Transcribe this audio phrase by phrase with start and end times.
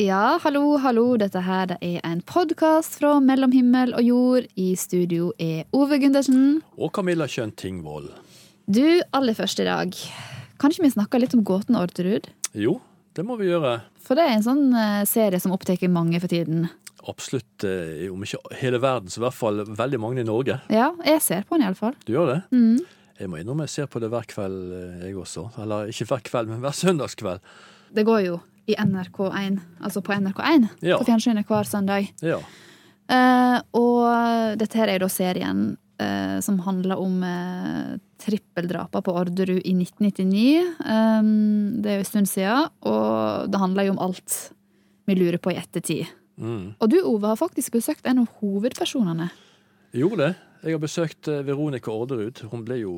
[0.00, 1.02] Ja, hallo, hallo.
[1.20, 4.46] Dette her er en podkast fra mellom himmel og jord.
[4.56, 6.62] I studio er Ove Gundersen.
[6.80, 8.06] Og Camilla Kjønn Tingvoll.
[8.64, 9.92] Du, aller først i dag.
[10.56, 12.30] Kan ikke vi snakke litt om gåten Orderud?
[12.56, 12.78] Jo,
[13.12, 13.74] det må vi gjøre.
[14.00, 16.70] For det er en sånn eh, serie som opptar mange for tiden.
[17.04, 20.62] Absolutt, eh, om ikke hele verden, så i hvert fall veldig mange i Norge.
[20.72, 21.98] Ja, jeg ser på den iallfall.
[22.08, 22.38] Du gjør det?
[22.56, 22.78] Mm.
[23.20, 25.50] Jeg må innrømme jeg ser på det hver kveld, eh, jeg også.
[25.60, 27.44] Eller ikke hver kveld, men hver søndagskveld.
[27.92, 28.40] Det går jo
[28.70, 30.98] i NRK1, altså på NRK1 Ja.
[30.98, 32.10] på fjernsynet hver søndag.
[32.24, 32.40] Ja.
[33.10, 35.64] Uh, og dette her er jo da serien
[35.98, 40.46] uh, som handler om uh, trippeldrapa på Orderud i 1999.
[40.84, 44.38] Um, det er jo en stund siden, og det handler jo om alt
[45.10, 46.10] vi lurer på i ettertid.
[46.40, 46.74] Mm.
[46.78, 49.28] Og du, Ove, har faktisk besøkt en av hovedpersonene.
[49.92, 50.34] Jeg gjorde det.
[50.64, 52.44] Jeg har besøkt eh, Veronica Orderud.
[52.52, 52.94] Hun ble jo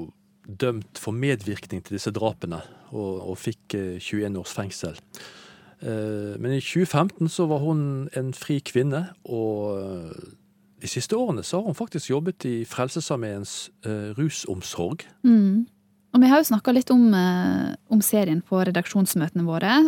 [0.47, 4.99] dømt for medvirkning til disse drapene, og, og fikk eh, 21 års fengsel.
[5.83, 10.31] Eh, Men i 2015 så var hun en fri kvinne, og eh,
[10.83, 15.07] de siste årene så har hun faktisk jobbet i Frelsesarmeens eh, rusomsorg.
[15.27, 15.67] Mm.
[16.13, 17.07] Og vi har jo snakka litt om,
[17.89, 19.79] om serien på redaksjonsmøtene våre.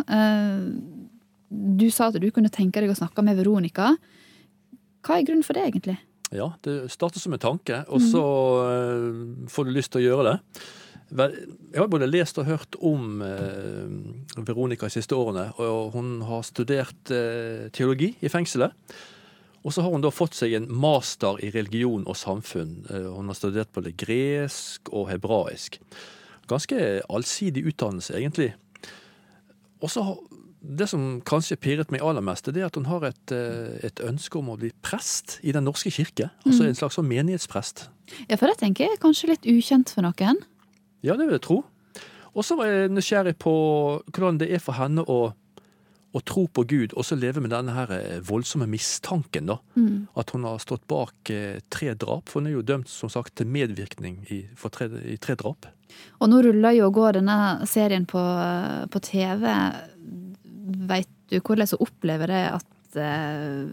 [1.53, 3.91] Du sa at du kunne tenke deg å snakke med Veronica.
[5.05, 5.99] Hva er grunnen for det, egentlig?
[6.33, 8.23] Ja, det starter som en tanke, og så
[8.65, 9.45] mm.
[9.53, 10.65] får du lyst til å gjøre det.
[11.13, 16.45] Jeg har både lest og hørt om eh, Veronica de siste årene, og hun har
[16.47, 18.73] studert eh, teologi i fengselet.
[19.65, 22.79] Og så har hun da fått seg en master i religion og samfunn.
[22.89, 25.77] Eh, hun har studert både gresk og hebraisk.
[26.49, 28.53] Ganske allsidig utdannelse, egentlig.
[29.85, 30.07] Og så
[30.65, 33.33] det som kanskje pirret meg aller mest, det er at hun har et,
[33.85, 36.31] et ønske om å bli prest i Den norske kirke.
[36.41, 37.85] Altså en slags sånn menighetsprest.
[38.25, 40.41] Ja, for det tenker jeg er kanskje litt ukjent for noen.
[41.05, 41.61] Ja, det vil jeg tro.
[42.35, 43.55] Og så var jeg nysgjerrig på
[44.09, 47.75] hvordan det er for henne å, å tro på Gud, og så leve med denne
[47.77, 49.59] her eh, voldsomme mistanken, da.
[50.19, 52.27] At hun har stått bak eh, tre drap.
[52.27, 55.69] For hun er jo dømt, som sagt, til medvirkning i, for tre, i tre drap.
[56.19, 58.23] Og nå ruller jo og går denne serien på,
[58.91, 59.47] på TV.
[60.89, 63.63] Veit du hvordan hun opplever det at eh,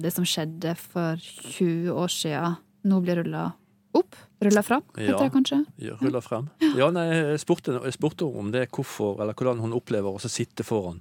[0.00, 3.50] det som skjedde for 20 år siden, nå blir rulla
[3.98, 4.16] opp?
[4.44, 5.18] Rulla fram, heter Ja.
[5.22, 5.58] det kanskje?
[5.80, 6.48] Ja, rulla frem.
[6.76, 10.64] Ja, nei, jeg spurte, jeg spurte om det, hvorfor, eller hvordan hun opplever å sitte
[10.66, 11.00] foran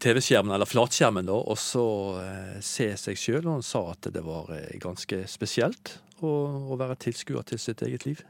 [0.00, 1.84] TV-skjermen, eller flatskjermen, da, og så
[2.22, 3.44] eh, se seg sjøl.
[3.44, 6.30] Og hun sa at det var eh, ganske spesielt å,
[6.72, 8.22] å være tilskuer til sitt eget liv.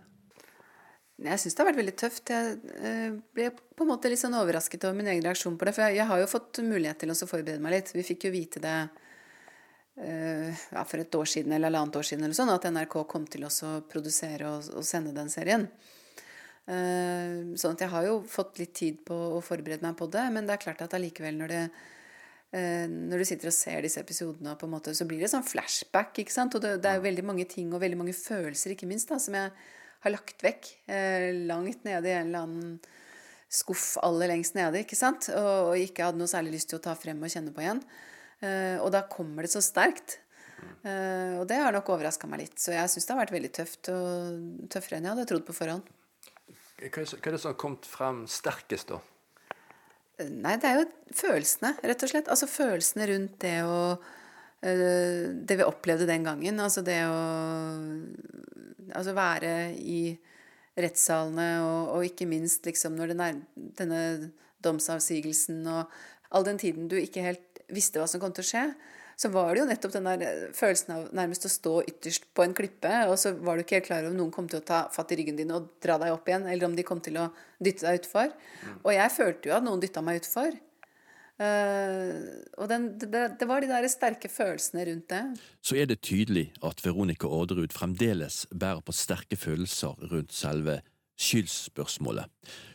[1.21, 2.33] Jeg syns det har vært veldig tøft.
[2.33, 5.77] Jeg eh, ble på en måte litt sånn overrasket over min egen reaksjon på det.
[5.77, 7.95] For jeg, har jo fått mulighet til å forberede meg litt.
[7.95, 8.77] Vi fikk jo vite det
[10.01, 13.45] ja, for et år siden eller halvannet år siden eller sånn, at NRK kom til
[13.45, 13.51] å
[13.91, 15.67] produsere og, og sende den serien.
[16.71, 20.27] Eh, sånn at jeg har jo fått litt tid på å forberede meg på det.
[20.35, 24.03] Men det er klart at allikevel, når det eh, når du sitter og ser disse
[24.03, 26.23] episodene, på en måte, så blir det sånn flashback.
[26.23, 26.55] ikke sant?
[26.55, 29.19] Og det, det er jo veldig mange ting og veldig mange følelser, ikke minst, da,
[29.23, 29.53] som jeg
[30.01, 32.79] har lagt vekk eh, langt nede i en eller annen
[33.51, 35.27] skuff aller lengst nede, ikke sant?
[35.35, 37.83] Og, og ikke hadde noe særlig lyst til å ta frem og kjenne på igjen.
[38.41, 40.19] Eh, og da kommer det så sterkt.
[40.85, 42.59] Eh, og det har nok overraska meg litt.
[42.61, 45.57] Så jeg syns det har vært veldig tøft, og tøffere enn jeg hadde trodd på
[45.57, 45.91] forhånd.
[46.81, 49.01] Hva er det som har kommet frem sterkest, da?
[50.21, 52.29] Nei, det er jo følelsene, rett og slett.
[52.33, 53.83] Altså følelsene rundt det å
[54.61, 56.59] Det vi opplevde den gangen.
[56.61, 57.21] Altså det å
[58.93, 60.19] altså være i
[60.77, 64.03] rettssalene, og, og ikke minst liksom når denne
[64.61, 65.95] domsavsigelsen og
[66.31, 68.65] all den tiden du ikke helt visste hva som kom til å skje,
[69.21, 72.55] så var det jo nettopp den der følelsen av nærmest å stå ytterst på en
[72.57, 74.87] klippe, og så var du ikke helt klar over om noen kom til å ta
[74.95, 77.29] fatt i ryggen din og dra deg opp igjen, eller om de kom til å
[77.61, 78.33] dytte deg utfor.
[78.81, 80.57] Og jeg følte jo at noen dytta meg utfor.
[81.41, 85.23] Uh, og den, det, det var de der sterke følelsene rundt det.
[85.65, 90.81] Så er det tydelig at Veronica Orderud fremdeles bærer på sterke følelser rundt selve
[91.21, 92.27] skyldspørsmålet.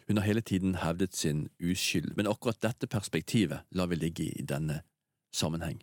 [0.08, 4.46] Hun har hele tiden hevdet sin uskyld, men akkurat dette perspektivet lar vi ligge i
[4.46, 4.84] denne
[5.34, 5.82] sammenheng.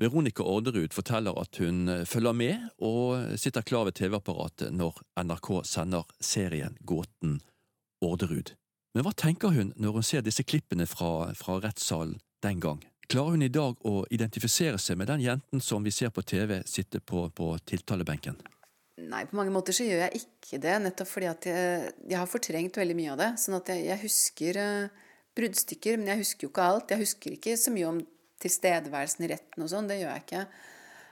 [0.00, 6.06] Veronica Orderud forteller at hun følger med og sitter klar ved TV-apparatet når NRK sender
[6.20, 7.40] serien Gåten
[8.00, 8.54] Orderud.
[8.94, 12.80] Men hva tenker hun når hun ser disse klippene fra, fra rettssalen den gang?
[13.10, 16.62] Klarer hun i dag å identifisere seg med den jenten som vi ser på TV
[16.66, 18.38] sitte på, på tiltalebenken?
[19.08, 22.28] Nei, på mange måter så gjør jeg ikke det, nettopp fordi at jeg, jeg har
[22.28, 23.28] fortrengt veldig mye av det.
[23.40, 25.06] Sånn at jeg, jeg husker uh,
[25.38, 26.92] bruddstykker, men jeg husker jo ikke alt.
[26.92, 28.00] Jeg husker ikke så mye om
[28.40, 30.42] tilstedeværelsen i retten og sånn, det gjør jeg ikke.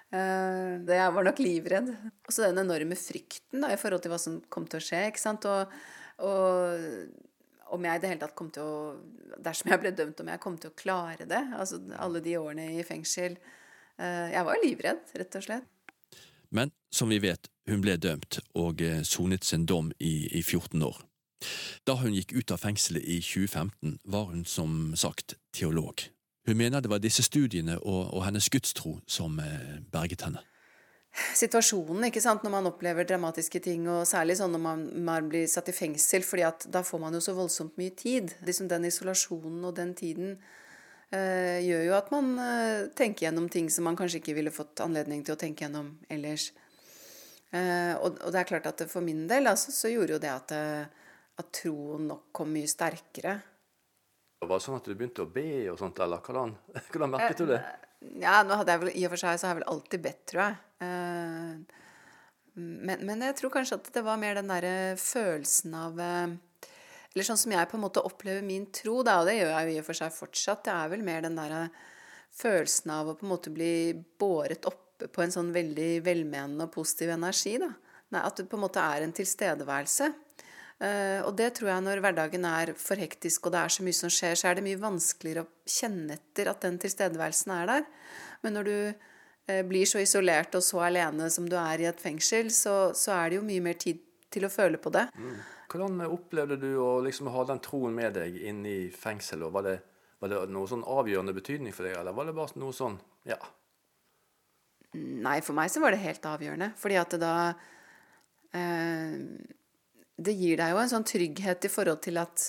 [0.08, 1.88] Uh, det jeg var nok livredd.
[2.26, 5.06] Og så den enorme frykten da, i forhold til hva som kom til å skje.
[5.08, 5.48] ikke sant?
[5.48, 5.78] Og,
[6.28, 7.24] og,
[7.76, 8.76] om jeg i det hele tatt kom til å
[9.38, 11.40] Dersom jeg ble dømt, om jeg kom til å klare det.
[11.54, 13.36] Altså alle de årene i fengsel.
[14.00, 15.74] Uh, jeg var livredd, rett og slett.
[16.50, 20.82] Men som vi vet, hun ble dømt og eh, sonet sin dom i, i 14
[20.82, 21.02] år.
[21.86, 26.08] Da hun gikk ut av fengselet i 2015, var hun som sagt teolog.
[26.48, 30.44] Hun mener det var disse studiene og, og hennes gudstro som eh, berget henne
[31.38, 35.48] situasjonen ikke sant, når man opplever dramatiske ting, og særlig sånn når man, man blir
[35.50, 38.34] satt i fengsel, fordi at da får man jo så voldsomt mye tid.
[38.46, 40.36] Liksom den isolasjonen og den tiden
[41.16, 45.22] gjør jo at man eh, tenker gjennom ting som man kanskje ikke ville fått anledning
[45.24, 46.50] til å tenke gjennom ellers.
[47.48, 50.52] Eh, og, det er klart at for min del altså, så gjorde jo det at,
[50.52, 53.38] eh, at troen nok kom mye sterkere.
[54.38, 56.54] Det Var det sånn at du begynte å be og sånt, eller hvordan,
[56.92, 57.62] hvordan merket du det?
[57.62, 57.86] Eh,
[58.22, 60.24] ja, nå hadde jeg vel, I og for seg så har jeg vel alltid bedt,
[60.30, 60.58] tror jeg.
[60.84, 61.86] Eh,
[62.58, 66.36] men, men, jeg tror kanskje at det var mer den derre følelsen av eh,
[67.14, 69.68] Eller sånn som jeg på en måte opplever min tro, da, og det gjør jeg
[69.68, 70.64] jo i og for seg fortsatt.
[70.66, 71.62] Det er vel mer den derre
[72.38, 73.72] følelsen av å på en måte bli
[74.20, 77.56] båret oppe på en sånn veldig velmenende og positiv energi.
[77.62, 77.72] da.
[78.14, 80.12] Nei, at det på en måte er en tilstedeværelse.
[80.78, 83.98] Uh, og det tror jeg når hverdagen er for hektisk og det er så mye
[83.98, 87.88] som skjer, så er det mye vanskeligere å kjenne etter at den tilstedeværelsen er der.
[88.46, 92.02] Men når du uh, blir så isolert og så alene som du er i et
[92.02, 95.08] fengsel, så, så er det jo mye mer tid til å føle på det.
[95.18, 95.38] Mm.
[95.68, 99.52] Hvordan opplevde du å liksom ha den troen med deg inn i fengselet?
[99.52, 99.76] Var det,
[100.22, 102.96] var det noe sånn avgjørende betydning for deg, eller var det bare noe sånn
[103.28, 103.38] ja?
[104.96, 106.70] Nei, for meg så var det helt avgjørende.
[106.80, 107.34] Fordi at det da
[108.56, 109.20] eh,
[110.18, 112.48] det gir deg jo en sånn trygghet i forhold til at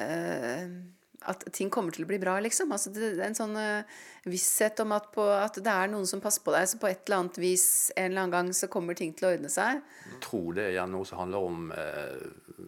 [0.00, 0.64] uh,
[1.28, 2.70] at ting kommer til å bli bra, liksom.
[2.72, 6.22] Altså, det, er en sånn uh, visshet om at, på, at, det er noen som
[6.22, 8.96] passer på deg, så på et eller annet vis en eller annen gang så kommer
[8.96, 9.82] ting til å ordne seg.
[10.06, 12.62] Jeg tror det er noe som handler om uh,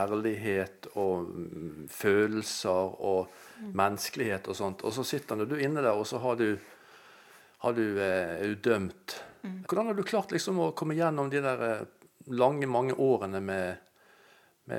[0.00, 3.72] ærlighet og um, følelser og mm.
[3.72, 4.84] menneskelighet og sånt.
[4.84, 6.50] Og så sitter du inne der, og så har du,
[7.64, 9.20] har du, uh, dømt.
[9.40, 9.62] Mm.
[9.64, 11.86] Hvordan har du klart liksom å komme gjennom de der
[12.28, 13.89] lange, mange årene med, med,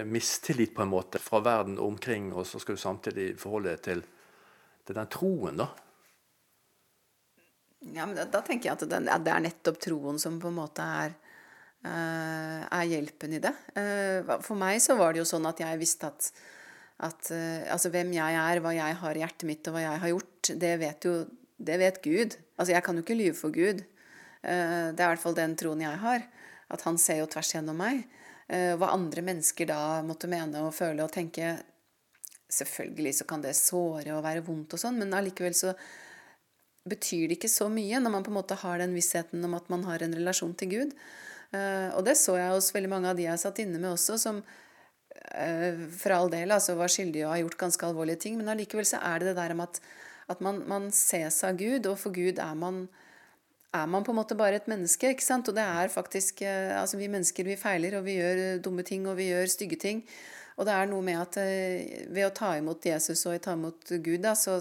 [0.08, 4.04] mistillit på en måte fra verden omkring, og så skal du samtidig forholde deg til,
[4.88, 5.72] til den troen, da?
[7.82, 10.58] Ja, men da, da tenker jeg at det, det, er nettopp troen som på en
[10.60, 11.16] måte er,
[11.88, 13.54] uh, er hjelpen i det.
[13.74, 16.30] Uh, for meg så var det jo sånn at jeg visste at,
[17.10, 20.04] at uh, altså hvem jeg er, hva jeg har i hjertet mitt og hva jeg
[20.04, 21.16] har gjort, det vet jo
[21.62, 22.38] det vet Gud.
[22.58, 23.84] Altså jeg kan jo ikke lyve for Gud.
[24.42, 26.24] det er i hvert fall den troen jeg har.
[26.74, 28.00] At han ser jo tvers gjennom meg.
[28.52, 31.56] Eh, hva andre mennesker da måtte mene og føle og tenke
[32.52, 35.70] Selvfølgelig så kan det såre og være vondt og sånn, men allikevel så
[36.84, 39.70] betyr det ikke så mye når man på en måte har den vissheten om at
[39.72, 40.92] man har en relasjon til Gud.
[41.56, 44.18] Eh, og det så jeg hos veldig mange av de jeg satt inne med også,
[44.20, 44.42] som
[45.32, 48.88] eh, for all del altså var skyldige og har gjort ganske alvorlige ting, men allikevel
[48.88, 49.80] så er det det der om at,
[50.36, 52.84] at man, man ses av Gud, og for Gud er man
[53.72, 55.14] er man på en måte bare et menneske.
[55.14, 55.48] ikke sant?
[55.48, 58.84] Og det er faktisk eh, Altså, vi mennesker, vi feiler, og vi gjør eh, dumme
[58.88, 60.04] ting, og vi gjør stygge ting.
[60.60, 63.96] Og det er noe med at eh, ved å ta imot Jesus og ta imot
[64.04, 64.60] Gud, da, så,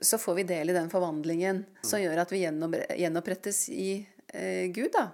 [0.00, 3.92] så får vi del i den forvandlingen som gjør at vi gjenopprettes i
[4.34, 5.12] eh, Gud, da.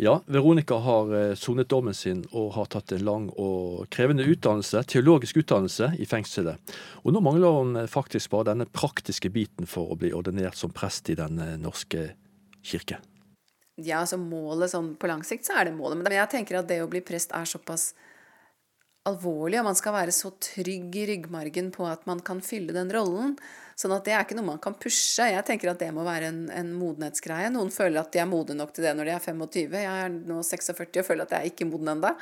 [0.00, 5.36] Ja, Veronica har sonet dommen sin og har tatt en lang og krevende utdannelse, teologisk
[5.44, 6.72] utdannelse i fengselet.
[7.04, 11.12] Og nå mangler hun faktisk bare denne praktiske biten for å bli ordinert som prest
[11.12, 12.08] i Den norske
[12.62, 13.00] kirke?
[13.80, 15.98] Ja, altså målet sånn på lang sikt så er det målet.
[16.00, 17.92] Men jeg tenker at det å bli prest er såpass
[19.08, 22.92] alvorlig, og man skal være så trygg i ryggmargen på at man kan fylle den
[22.94, 23.34] rollen.
[23.78, 25.24] Sånn at det er ikke noe man kan pushe.
[25.32, 27.48] Jeg tenker at det må være en, en modenhetsgreie.
[27.50, 29.74] Noen føler at de er modne nok til det når de er 25.
[29.80, 32.12] Jeg er nå 46 og føler at jeg er ikke moden ennå.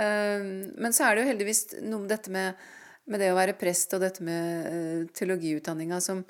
[0.00, 0.48] Ehm,
[0.80, 2.64] men så er det jo heldigvis noe med dette med,
[3.10, 6.22] med det å være prest og dette med uh, teologiutdanninga som,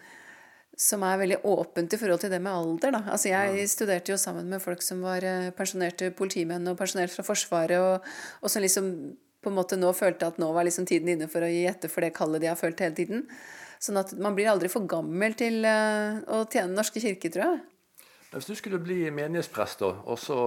[0.76, 2.94] som er veldig åpent i forhold til det med alder.
[2.96, 3.02] Da.
[3.14, 3.66] Altså jeg ja.
[3.70, 8.08] studerte jo sammen med folk som var eh, pensjonerte politimenn og pensjonert fra Forsvaret, og,
[8.40, 8.88] og, som liksom
[9.44, 11.92] på en måte nå følte at nå var liksom tiden inne for å gi etter
[11.92, 13.26] for det kallet de har følt hele tiden.
[13.82, 17.58] Sånn at man blir aldri for gammel til uh, å tjene norske kirke, tror jeg.
[18.32, 20.38] Hvis du skulle bli menighetsprest, da, og så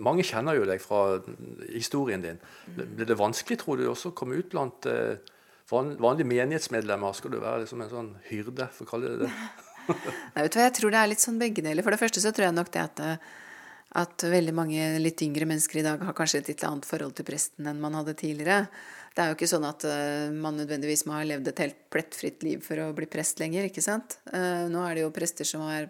[0.00, 1.20] Mange kjenner jo deg fra
[1.68, 2.40] historien din.
[2.74, 5.20] Blir det vanskelig, tror du, også å komme ut blant uh,
[5.70, 9.34] vanlige menighetsmedlemmer skal du være liksom en sånn hyrde, for å kalle det det?
[10.34, 11.86] Nei, vet du hva, Jeg tror det er litt sånn begge deler.
[11.86, 13.02] For det første så tror jeg nok det at,
[14.02, 17.26] at veldig mange litt yngre mennesker i dag har kanskje et litt annet forhold til
[17.28, 18.68] presten enn man hadde tidligere.
[19.10, 22.44] Det er jo ikke sånn at uh, man nødvendigvis må ha levd et helt plettfritt
[22.46, 24.20] liv for å bli prest lenger, ikke sant.
[24.30, 25.88] Uh, nå er det jo prester som har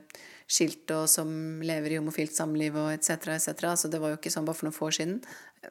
[0.50, 1.30] skilt og som
[1.62, 3.68] lever i homofilt samliv og etc., etc.
[3.78, 5.20] Så det var jo ikke sånn bare for noen få år siden.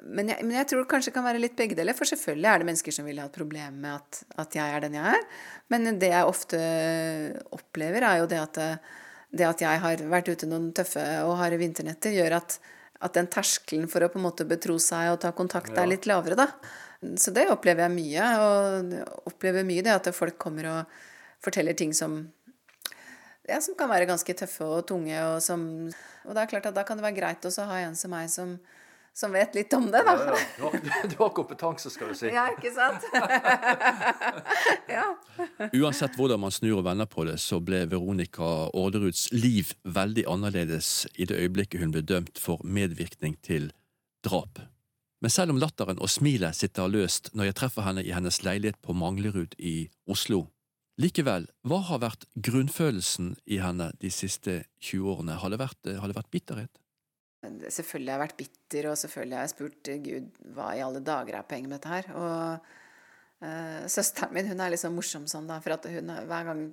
[0.05, 2.61] Men jeg, men jeg tror det kanskje kan være litt begge deler, for selvfølgelig er
[2.61, 5.27] det mennesker som vil ha et problem med at, at jeg er den jeg er.
[5.73, 6.59] Men det jeg ofte
[7.55, 8.59] opplever, er jo det at,
[9.35, 12.59] det at jeg har vært ute noen tøffe og harde vinternetter, gjør at,
[13.03, 16.07] at den terskelen for å på en måte betro seg og ta kontakt er litt
[16.07, 16.51] lavere, da.
[17.19, 18.31] Så det opplever jeg mye.
[18.43, 20.99] Og opplever mye det at folk kommer og
[21.43, 22.21] forteller ting som
[23.49, 25.15] ja, som kan være ganske tøffe og tunge.
[25.31, 25.63] Og, som,
[26.25, 28.13] og det er klart at da kan det være greit også å ha en som
[28.13, 28.55] meg som,
[29.15, 30.15] som vet litt om det, da.
[30.15, 30.39] Ja, ja.
[30.55, 32.29] Du, har, du, har, kompetanse, skal du si.
[32.33, 33.03] Ja, ikke sant?
[34.97, 35.07] ja.
[35.73, 41.07] Uansett hvordan man snur og vender på det, så ble Veronica Orderuds liv veldig annerledes
[41.15, 43.71] i det øyeblikket hun ble dømt for medvirkning til
[44.25, 44.61] drap.
[45.19, 48.79] Men selv om latteren og smilet sitter løst når jeg treffer henne i hennes leilighet
[48.85, 50.45] på Manglerud i Oslo,
[50.99, 55.37] Likevel, hva har vært grunnfølelsen i henne de siste 20 årene?
[55.39, 56.81] Har det vært, har det vært bitterhet?
[57.39, 61.37] Selvfølgelig har jeg vært bitter, og selvfølgelig har jeg spurt Gud hva i alle dager
[61.39, 62.09] er poenget med dette her.
[62.19, 66.65] Og øh, søsteren min hun er liksom morsom sånn, da, for hun, hver gang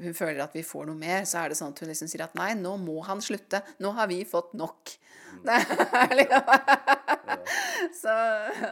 [0.00, 2.26] hun føler at vi får noe mer, så er det sånn at hun liksom sier
[2.26, 3.62] at nei, nå må han slutte.
[3.82, 4.92] Nå har vi fått nok.
[5.36, 5.48] Mm.
[6.16, 6.50] Liksom
[8.00, 8.12] så,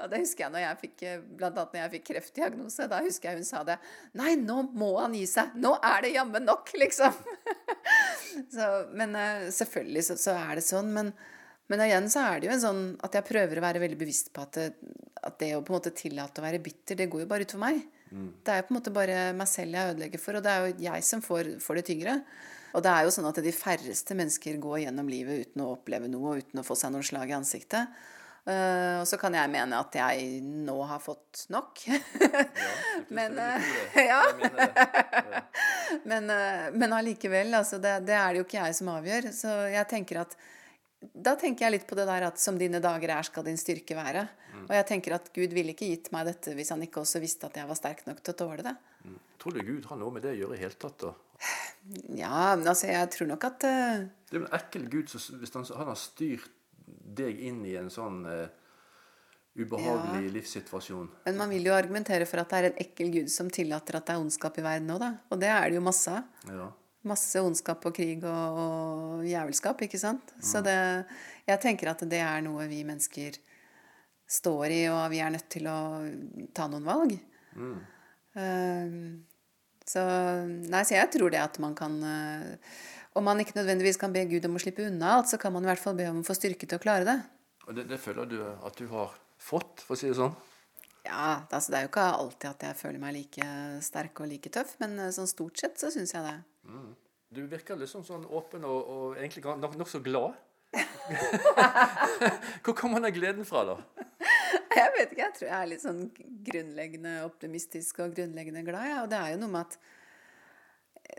[0.03, 1.03] og det husker jeg når jeg fikk
[1.37, 2.89] Blant annet når jeg fikk kreftdiagnose.
[2.91, 3.79] Da husker jeg hun sa det.
[4.21, 5.57] Nei, nå må han gi seg!
[5.61, 7.17] Nå er det jammen nok, liksom!
[8.55, 10.93] så, men eh, selvfølgelig så, så, er det sånn.
[10.97, 11.13] Men,
[11.73, 14.33] men, igjen så er det jo en sånn at jeg prøver å være veldig bevisst
[14.35, 14.71] på at det,
[15.25, 17.67] at det å på en måte tillate å være bitter, det går jo bare utover
[17.67, 17.85] meg.
[18.15, 18.33] Mm.
[18.47, 20.65] Det er jo på en måte bare meg selv jeg ødelegger for, og det er
[20.65, 22.19] jo jeg som får, får det tyngre.
[22.75, 26.11] Og det er jo sånn at de færreste mennesker går gjennom livet uten å oppleve
[26.11, 28.03] noe, uten å få seg noen slag i ansiktet.
[28.45, 31.81] Uh, og så kan jeg mene at jeg nå har fått nok.
[33.17, 33.39] men
[33.97, 34.19] ja.
[36.11, 39.31] men, uh, men allikevel, altså, det, det, er det jo ikke jeg som avgjør.
[39.35, 40.37] Så jeg tenker at
[41.13, 43.97] Da tenker jeg litt på det der at som dine dager er, skal din styrke
[43.99, 44.25] være.
[44.55, 44.65] Mm.
[44.69, 47.51] Og jeg tenker at Gud ville ikke gitt meg dette hvis han ikke også visste
[47.51, 48.75] at jeg var sterk nok til å tåle det.
[49.05, 49.21] Mm.
[49.43, 51.15] Tror du Gud har noe med det å gjøre i hele tatt, da?
[52.17, 55.99] Ja, altså jeg tror nok at Det er en ekkel Gud hvis han, han har
[56.01, 56.53] styrt
[56.85, 58.47] deg inn i en sånn uh,
[59.55, 60.33] ubehagelig ja.
[60.35, 61.11] livssituasjon.
[61.27, 64.09] Men man vil jo argumentere for at det er en ekkel gud som tillater at
[64.09, 65.13] det er ondskap i verden nå, da.
[65.31, 66.49] Og det er det jo masse av.
[66.51, 66.71] Ja.
[67.05, 70.33] Masse ondskap og krig og, og jævelskap, ikke sant.
[70.39, 70.47] Mm.
[70.51, 70.79] Så det
[71.45, 73.37] Jeg tenker at det er noe vi mennesker
[74.25, 75.79] står i, og vi er nødt til å
[76.57, 77.13] ta noen valg.
[77.55, 77.79] Mm.
[78.35, 78.95] Uh,
[79.85, 80.03] så
[80.49, 82.73] Nei, så jeg tror det at man kan uh,
[83.15, 85.63] om man ikke nødvendigvis kan be Gud om å slippe unna alt, så kan man
[85.63, 87.19] i hvert fall be om å få styrke til å klare det.
[87.69, 90.35] Og det, det føler du at du har fått, for å si det sånn?
[91.05, 93.47] Ja, altså det er jo ikke alltid at jeg føler meg like
[93.85, 96.35] sterk og like tøff, men eh, sånn stort sett så syns jeg det.
[96.69, 96.93] Mm.
[97.35, 100.37] Du virker liksom sånn åpen og, og egentlig nokså nok glad.
[102.65, 103.77] Hvor kommer den gleden fra, da?
[104.75, 105.23] Jeg vet ikke.
[105.23, 106.01] Jeg tror jeg er litt sånn
[106.47, 108.89] grunnleggende optimistisk og grunnleggende glad.
[108.91, 109.03] Ja.
[109.05, 109.79] Og det er jo noe med at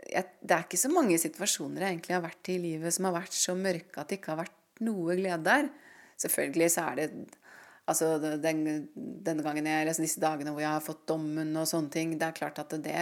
[0.06, 3.08] jeg, det er ikke så mange situasjoner jeg egentlig har vært i i livet som
[3.08, 5.68] har vært så mørke at det ikke har vært noe glede der.
[6.20, 7.10] Selvfølgelig så er det
[7.86, 8.64] Altså den,
[9.22, 12.26] denne gangen jeg, eller disse dagene hvor jeg har fått dommen og sånne ting, det
[12.26, 12.94] er klart at det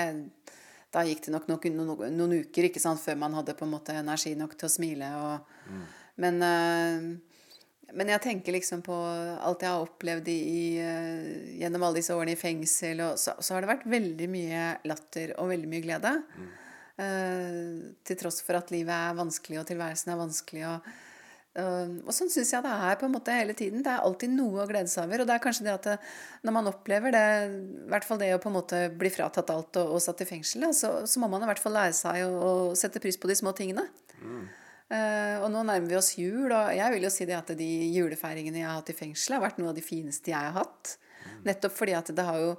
[0.95, 3.73] Da gikk det nok noen, noen, noen uker ikke sant, før man hadde på en
[3.75, 5.11] måte energi nok til å smile.
[5.19, 5.87] Og, mm.
[6.23, 11.99] men, uh, men jeg tenker liksom på alt jeg har opplevd i, uh, gjennom alle
[11.99, 15.73] disse årene i fengsel, og så, så, har det vært veldig mye latter og veldig
[15.73, 16.15] mye glede.
[16.39, 16.53] Mm.
[16.95, 20.69] Uh, til tross for at livet er vanskelig og tilværelsen er vanskelig.
[20.77, 20.95] Og,
[21.55, 23.83] og sånn syns jeg det er på en måte hele tiden.
[23.85, 25.23] Det er alltid noe å glede seg over.
[25.23, 25.95] Og det er kanskje det at det,
[26.43, 29.79] når man opplever det, i hvert fall det å på en måte bli fratatt alt
[29.79, 32.33] og, og satt i fengsel, så, så, må man i hvert fall lære seg å,
[32.35, 33.87] å sette pris på de små tingene.
[34.19, 34.45] Mm.
[34.85, 37.71] Uh, og nå nærmer vi oss jul, og jeg vil jo si det at de
[37.95, 40.97] julefeiringene jeg har hatt i fengsel, har vært noe av de fineste jeg har hatt.
[41.23, 41.39] Mm.
[41.53, 42.53] Nettopp fordi at det har jo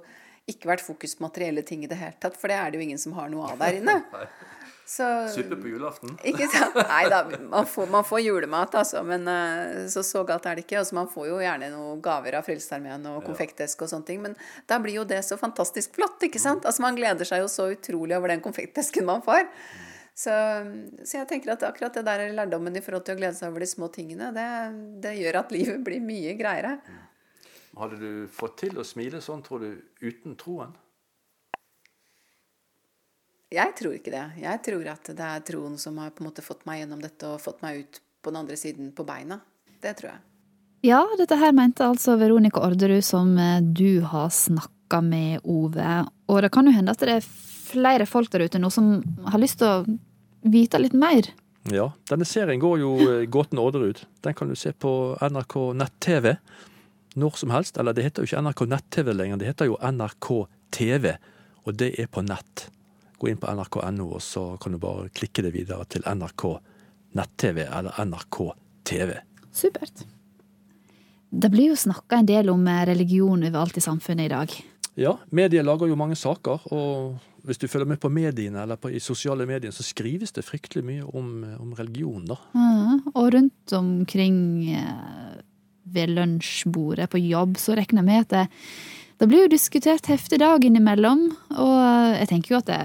[0.48, 2.88] ikke vært fokus på materielle ting i det hele tatt, for det er det jo
[2.88, 4.00] ingen som har noe av der inne.
[4.86, 6.12] Så, Suppe på julaften?
[6.30, 6.76] Ikke sant?
[6.86, 9.00] Nei da, man får, man får julemat, altså.
[9.06, 10.78] Men uh, så så galt er det ikke.
[10.78, 14.22] Altså, man får jo gjerne noen gaver av Frelsesarmeen og konfektesk og sånne ting.
[14.22, 14.36] Men
[14.70, 16.68] da blir jo det så fantastisk flott, ikke sant?
[16.70, 19.50] Altså Man gleder seg jo så utrolig over den konfektesken man får.
[20.16, 20.32] Så,
[21.02, 23.66] så, jeg tenker at akkurat det der lærdommen i forhold til å glede seg over
[23.66, 24.48] de små tingene, det,
[25.02, 26.78] det gjør at livet blir mye greiere.
[27.76, 30.72] Hadde du fått til å smile sånn, tror du, uten troen?
[33.54, 34.24] Jeg tror ikke det.
[34.42, 37.28] Jeg tror at det er troen som har på en måte fått meg gjennom dette
[37.30, 39.38] og fått meg ut på den andre siden på beina.
[39.82, 40.22] Det tror jeg.
[40.86, 46.02] Ja, dette her mente altså Veronica Orderud, som eh, du har snakka med, Ove.
[46.26, 47.28] Og det kan jo hende at det er
[47.66, 49.96] flere folk der ute nå som har lyst til å
[50.46, 51.26] vite litt mer
[51.74, 54.02] Ja, denne serien går jo eh, Gåten Orderud.
[54.26, 54.90] Den kan du se på
[55.22, 56.34] NRK nett-TV
[57.18, 57.78] når som helst.
[57.78, 60.32] Eller det heter jo ikke NRK nett-TV lenger, det heter jo NRK
[60.74, 61.14] TV.
[61.66, 62.68] Og det er på nett.
[63.18, 66.44] Gå inn på nrk.no, og så kan du bare klikke det videre til NRK
[67.16, 68.40] nett-TV eller NRK
[68.86, 69.14] TV.
[69.56, 70.04] Supert.
[71.30, 74.52] Det blir jo snakka en del om religion overalt i samfunnet i dag.
[74.96, 78.90] Ja, medier lager jo mange saker, og hvis du følger med på mediene eller på,
[78.90, 81.28] i sosiale medier, så skrives det fryktelig mye om,
[81.60, 82.38] om religion, da.
[82.56, 84.38] Ja, og rundt omkring
[84.72, 85.36] eh,
[85.94, 88.46] ved lunsjbordet på jobb, så regner jeg med at det,
[89.16, 91.28] det blir jo diskutert heftig dag innimellom.
[91.56, 91.76] Og
[92.20, 92.80] jeg tenker jo at det,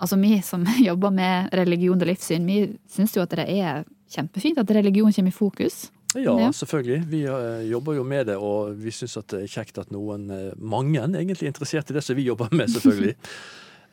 [0.00, 4.60] altså vi som jobber med religion og livssyn, vi syns jo at det er kjempefint
[4.60, 5.88] at religion kommer i fokus.
[6.14, 7.02] Ja, ja, selvfølgelig.
[7.06, 10.48] Vi uh, jobber jo med det, og vi syns det er kjekt at noen, uh,
[10.58, 13.14] mange egentlig er interessert i det som vi jobber med, selvfølgelig.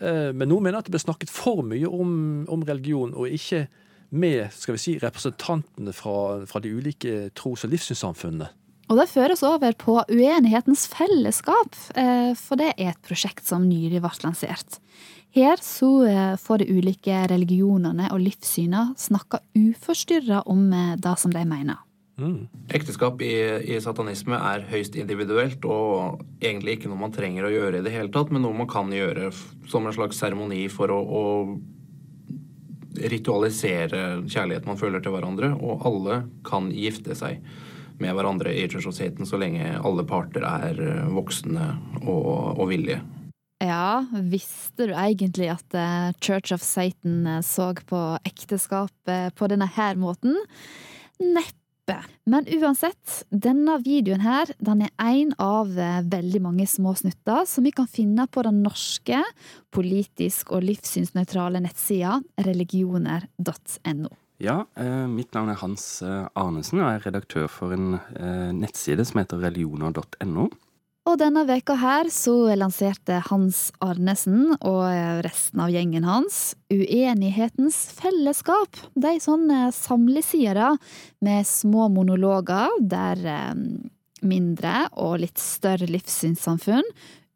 [0.02, 2.16] uh, men noen mener at det blir snakket for mye om,
[2.50, 3.68] om, religion, og ikke
[4.18, 8.50] med skal vi si, representantene fra, fra de ulike tros- og livssynssamfunnene.
[8.88, 11.75] Og det fører oss over på Uenighetens fellesskap,
[12.39, 14.77] for det er et prosjekt som nylig ble lansert.
[15.36, 15.89] Her så
[16.39, 20.72] får de ulike religionene og livssyna snakke uforstyrra om
[21.03, 21.84] det som de mener.
[22.17, 22.48] Mm.
[22.74, 27.77] Ekteskap i, i, satanisme er høyst individuelt og egentlig ikke noe man trenger å gjøre
[27.77, 29.29] i det hele tatt, men noe man kan gjøre
[29.70, 31.24] som en slags seremoni for å, å,
[32.98, 35.51] ritualisere kjærlighet man føler til hverandre.
[35.62, 37.44] Og alle kan gifte seg
[38.04, 41.72] med hverandre i Church of Satan så lenge alle parter er voksne
[42.04, 43.01] og, og villige.
[43.63, 48.94] Ja, visste du egentlig at eh, Church of Satan eh, så på ekteskap
[49.34, 50.38] på denne her måten?
[51.18, 51.98] Neppe.
[52.27, 57.66] Men uansett, denne videoen her, den er én av eh, veldig mange små snutter som
[57.66, 59.24] vi kan finne på den norske
[59.74, 64.12] politisk- og livssynsnøytrale nettsida religioner.no.
[64.38, 68.53] Ja, eh, mitt navn er Hans eh, Arnesen, og jeg er redaktør for en eh,
[68.53, 70.48] nettside som heter religioner.no.
[71.08, 74.84] Og denne veka her så lanserte Hans Arnesen og
[75.24, 78.75] resten av gjengen hans Uenighetens fellesskap.
[78.91, 80.75] De sånne samlesider
[81.24, 83.53] med små monologer der eh,
[84.27, 86.85] mindre og litt større livssynssamfunn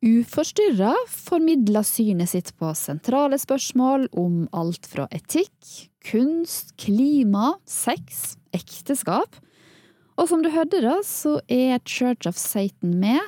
[0.01, 9.37] uforstyrra formidler synet sitt på sentrale spørsmål om alt fra etikk, kunst, klima, sex, ekteskap
[10.21, 13.21] og som du hørte, da, så er Church of Satan med,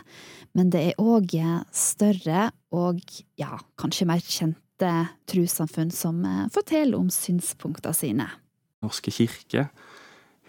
[0.54, 1.34] men det er òg
[1.74, 3.00] større og
[3.40, 4.92] ja, kanskje mer kjente
[5.30, 8.28] trossamfunn som eh, forteller om synspunktene sine.
[8.84, 9.68] Norske kirke,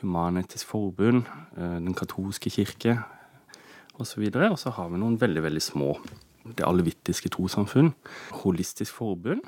[0.03, 2.99] Human-Etisk Forbund, eh, Den katolske kirke
[4.00, 4.24] osv.
[4.50, 5.94] Og så har vi noen veldig, veldig små.
[6.44, 7.94] Det alevittiske trossamfunn,
[8.42, 9.46] Holistisk Forbund,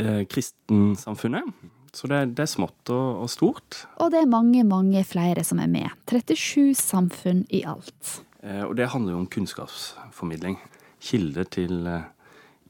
[0.00, 3.82] eh, Kristensamfunnet så det, det er smått og, og, stort.
[4.02, 5.88] Og det er mange, mange flere som er med.
[6.10, 8.20] 37 samfunn i alt.
[8.42, 10.58] Eh, og det handler jo om kunnskapsformidling.
[11.02, 12.08] Kilde til eh,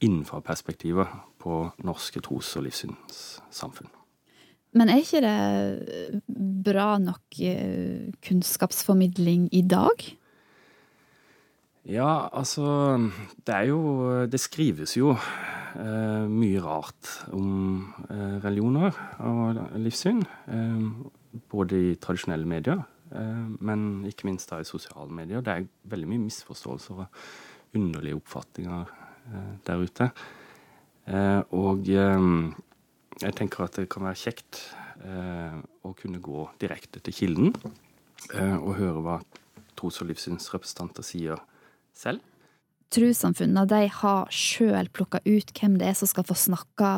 [0.04, 1.10] innenfra-perspektiver
[1.42, 3.90] på norske tros- og livssynssamfunn.
[4.76, 6.22] Men er ikke det
[6.64, 10.04] bra nok eh, kunnskapsformidling i dag?
[11.88, 12.98] Ja, altså
[13.46, 18.92] Det er jo Det skrives jo eh, mye rart om eh, religioner
[19.24, 20.20] og livssyn.
[20.52, 20.84] Eh,
[21.48, 25.40] både i tradisjonelle medier, eh, men ikke minst da i sosiale medier.
[25.40, 30.10] Det er veldig mye misforståelser og underlige oppfatninger eh, der ute.
[31.06, 34.64] Eh, og jeg tenker at det kan være kjekt
[34.98, 39.20] å kunne gå direkte til kilden og høre hva
[39.78, 41.38] tros- og livssynsrepresentanter sier
[41.98, 42.24] selv
[42.94, 46.92] trossamfunnene de har sjøl plukka ut hvem det er som skal få snakka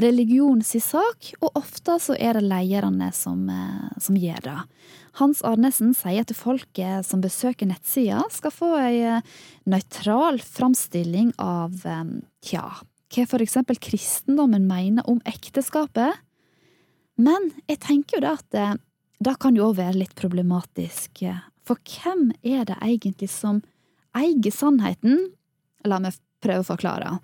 [0.00, 4.58] religion si sak, og ofte så er det lederne som, eh, som gjør det.
[5.20, 9.20] Hans Arnesen sier at folket som besøker nettsida, skal få ei eh,
[9.66, 12.04] nøytral framstilling av eh,
[12.40, 12.66] tja,
[13.12, 16.16] hva eksempel kristendommen mener om ekteskapet.
[17.16, 18.80] Men jeg tenker jo det at
[19.24, 21.22] det kan jo òg være litt problematisk,
[21.64, 23.62] for hvem er det egentlig som
[24.16, 25.28] eier sannheten?
[25.86, 27.16] La meg prøve å forklare.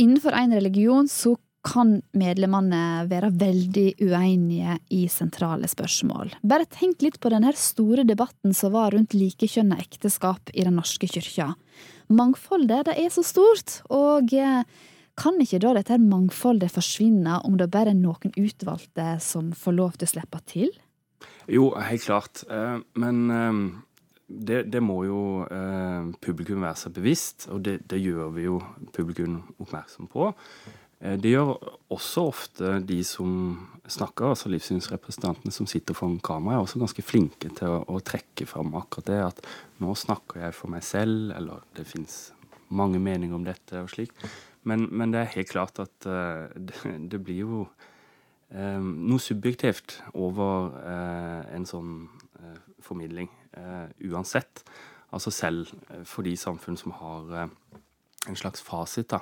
[0.00, 6.32] Innenfor en religion så kan medlemmene være veldig uenige i sentrale spørsmål.
[6.42, 11.06] Bare tenk litt på denne store debatten som var rundt likekjønna ekteskap i Den norske
[11.06, 11.52] kyrkja.
[12.12, 14.66] Mangfoldet det er så stort, og eh,
[15.18, 19.96] kan ikke da dette mangfoldet forsvinne om det bare er noen utvalgte som får lov
[19.96, 20.74] til å slippe til?
[21.46, 22.42] Jo, helt klart.
[22.50, 23.62] Eh, men eh,
[24.32, 28.60] det, det, må jo eh, publikum være seg bevisst, og det, det, gjør vi jo
[28.94, 30.30] publikum oppmerksom på.
[31.02, 31.54] Eh, det gjør
[31.92, 33.32] også ofte de som
[33.90, 38.46] snakker, altså livssynsrepresentantene som sitter foran kamera, er også ganske flinke til å, å, trekke
[38.48, 39.42] fram akkurat det at
[39.82, 42.30] nå snakker jeg for meg selv, eller det fins
[42.72, 44.14] mange meninger om dette og slik.
[44.68, 46.78] Men, men, det er helt klart at eh, det,
[47.10, 47.64] det, blir jo
[48.54, 51.96] um, noe subjektivt over uh, en sånn
[52.38, 53.30] uh, formidling,
[54.08, 54.62] uansett.
[55.12, 55.68] Altså selv
[56.08, 59.20] for de samfunn som har en slags fasit, da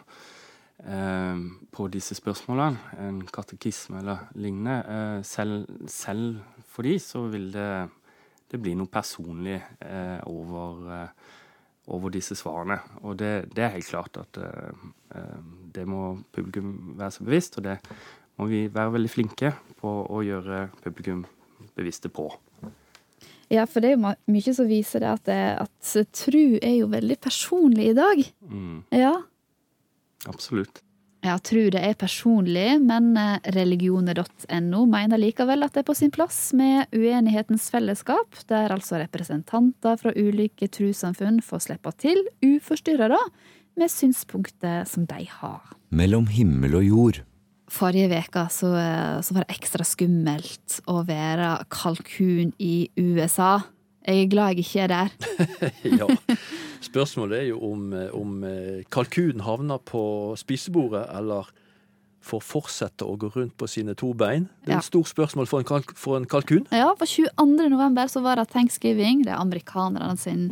[0.81, 1.37] Eh,
[1.73, 4.77] på disse spørsmålene, en katekisme eller lignende.
[4.88, 7.88] Eh, selv, selv, for de så vil det,
[8.51, 11.11] det bli noe personlig eh, over,
[11.87, 12.79] over, disse svarene.
[13.03, 14.40] Og det, det, er helt klart at
[15.75, 17.77] det må publikum være seg bevisst, og det
[18.38, 21.27] må vi være veldig flinke på å gjøre publikum
[21.77, 22.31] bevisste på.
[23.51, 26.91] Ja, for det er jo mye som viser det at, det, at tru er jo
[26.93, 28.23] veldig personlig i dag.
[28.47, 28.77] Mm.
[28.95, 29.17] Ja,
[30.29, 30.83] Absolutt.
[31.21, 36.13] Ja, tru det er personlig, men eh, religioner.no mener likevel at det er på sin
[36.15, 43.21] plass med Uenighetens fellesskap, der altså representanter fra ulike trossamfunn får slippe til uforstyrra
[43.81, 45.77] med synspunkter som de har.
[45.93, 47.21] Mellom himmel og jord.
[47.70, 53.61] Forrige uke så, eh, så var det ekstra skummelt å være kalkun i USA.
[54.06, 55.11] Jeg er glad jeg ikke er der.
[56.00, 56.37] ja.
[56.83, 60.02] Spørsmålet er jo om, eh, om eh, kalkunen havner på
[60.40, 61.50] spisebordet, eller
[62.20, 64.48] får fortsette å gå rundt på sine to bein.
[64.64, 64.80] Det er ja.
[64.83, 66.66] et stort spørsmål for en, kalk, for en, kalkun.
[66.74, 67.70] Ja, for 22.
[67.72, 70.50] november så var det thanksgiving, det er amerikanerne sin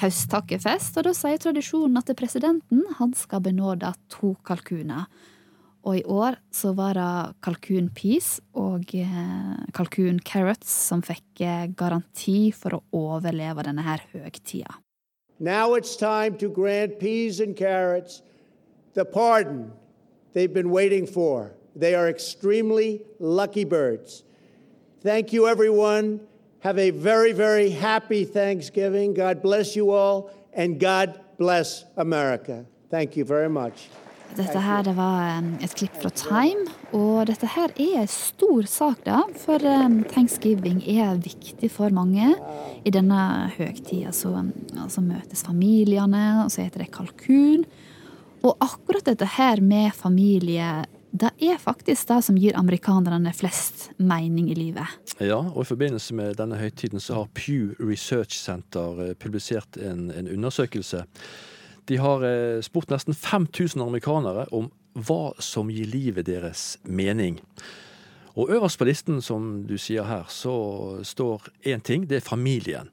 [0.00, 0.96] høsttakkefest.
[0.96, 5.10] Og da sier tradisjonen at presidenten han skal benåde to kalkuner.
[5.84, 11.66] Og i år så var det kalkun peas og eh, kalkun Carrots som fikk eh,
[11.72, 14.80] garanti for å overleve denne her høgtida.
[15.40, 18.22] Now it's time to grant peas and carrots
[18.92, 19.72] the pardon
[20.34, 21.52] they've been waiting for.
[21.74, 24.24] They are extremely lucky birds.
[25.02, 26.20] Thank you, everyone.
[26.60, 29.14] Have a very, very happy Thanksgiving.
[29.14, 32.66] God bless you all, and God bless America.
[32.90, 33.88] Thank you very much.
[34.38, 39.02] Dette her det var et klipp fra Time, og dette her er en stor sak,
[39.06, 39.22] da.
[39.42, 39.62] For
[40.12, 42.32] thanksgiving er viktig for mange.
[42.86, 44.32] I denne høgtida så
[44.88, 47.66] så, møtes familiene, og så heter det kalkun.
[48.40, 54.50] Og akkurat dette her med familie, det er faktisk det som gir amerikanerne flest mening
[54.52, 54.86] i livet.
[55.18, 60.08] Ja, og i forbindelse med denne høytiden så har Pew Research Center eh, publisert en,
[60.14, 61.04] en undersøkelse
[61.88, 67.38] de har eh, spurt nesten 5000 amerikanere om hva som gir livet deres mening.
[68.38, 72.08] Og øverst på listen, som du sier her, så står én ting.
[72.08, 72.90] Det er familien.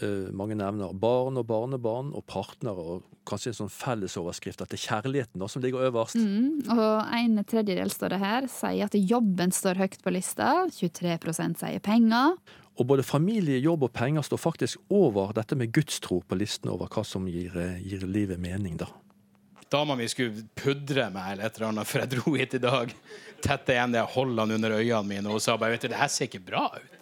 [0.00, 4.78] Uh, mange nevner barn og barnebarn og partnere, og kanskje en sånn fellesoverskrift at det
[4.78, 6.14] er kjærligheten som ligger øverst.
[6.14, 10.52] Mm, og en tredjedel står det her, sier at jobben står høyt på lista.
[10.70, 12.38] 23% sier penger.
[12.80, 16.88] Og både familie, jobb og penger står faktisk over dette med gudstro på listen over
[16.88, 18.88] hva som gir, eh, gir livet mening, da.
[19.70, 22.94] Dama mi skulle pudre meg eller et eller annet før jeg dro hit i dag.
[23.44, 26.26] Tette igjen det holdene under øynene mine og sa bare vet du, det her ser
[26.26, 26.96] ikke bra ut.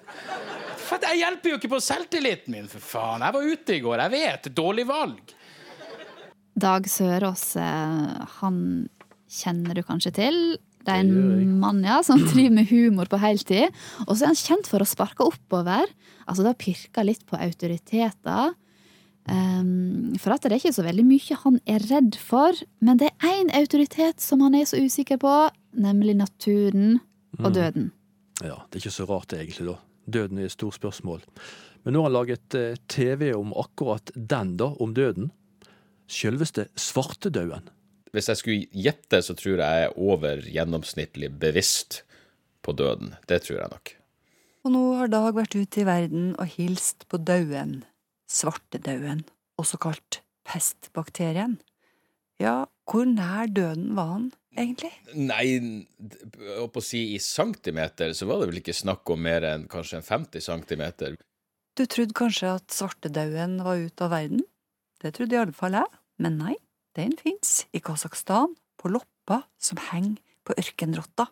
[0.89, 3.23] For Jeg hjelper jo ikke på selvtilliten min, for faen.
[3.23, 4.51] Jeg var ute i går, jeg vet.
[4.57, 5.35] Dårlig valg.
[6.59, 8.89] Dag Sørås, eh, han
[9.31, 10.59] kjenner du kanskje til.
[10.87, 13.75] Det er en mann ja, som driver med humor på heltid.
[14.07, 15.91] Og så er han kjent for å sparke oppover.
[16.29, 18.55] Altså da pirke litt på autoriteter.
[19.29, 22.57] Um, for at det er ikke så veldig mye han er redd for.
[22.85, 25.35] Men det er én autoritet som han er så usikker på,
[25.77, 26.99] nemlig naturen
[27.39, 27.55] og mm.
[27.57, 27.91] døden.
[28.41, 29.79] Ja, det er ikke så rart det egentlig, da.
[30.09, 31.25] Døden er et stort spørsmål.
[31.85, 35.31] Men nå har han laget eh, TV om akkurat den, da, om døden.
[36.09, 37.69] Sjølveste svartedauden.
[38.15, 42.03] Hvis jeg skulle gjette, så tror jeg jeg er over gjennomsnittlig bevisst
[42.65, 43.15] på døden.
[43.29, 43.95] Det tror jeg nok.
[44.67, 47.83] Og nå har Dag vært ute i verden og hilst på dauden,
[48.29, 49.25] svartedauden,
[49.61, 51.59] også kalt pestbakterien.
[52.41, 54.93] Ja, hvor nær døden var han egentlig?
[55.15, 55.59] Nei,
[56.59, 60.01] å på si i centimeter, så var det vel ikke snakk om mer enn kanskje
[60.01, 61.19] en 50 centimeter.
[61.79, 64.43] Du trodde kanskje at svartedauden var ute av verden?
[65.03, 66.57] Det trodde i alle fall jeg, men nei.
[66.97, 71.27] Den fins i Kasakhstan, på loppa som henger på ørkenrotta.